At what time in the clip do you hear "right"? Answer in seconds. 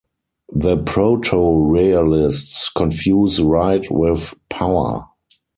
3.39-3.85